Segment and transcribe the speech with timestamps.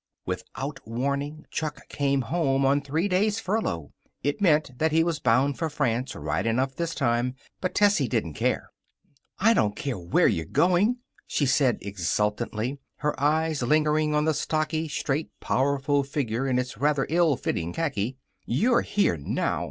[0.25, 3.93] Without warning, Chuck came home on three days' furlough.
[4.23, 7.35] It meant that he was bound for France right enough this time.
[7.59, 8.71] But Tessie didn't care.
[9.37, 14.87] "I don't care where you're goin'," she said exultantly, her eyes lingering on the stocky,
[14.87, 18.17] straight, powerful figure in its rather ill fitting khaki.
[18.43, 19.59] "You're here now.